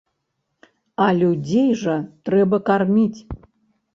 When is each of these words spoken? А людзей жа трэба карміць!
А 1.07 1.09
людзей 1.19 1.69
жа 1.83 1.97
трэба 2.29 2.57
карміць! 2.69 3.19